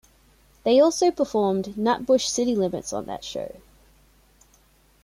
[0.63, 3.57] They also performed "Nutbush City Limits" on that show.